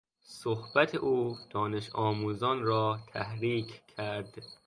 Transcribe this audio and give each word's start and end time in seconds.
صحبت 0.41 0.95
او 1.05 1.35
دانش 1.49 1.89
آموزان 1.95 2.61
را 2.63 2.99
تحریک 3.07 3.81
کرد. 3.97 4.43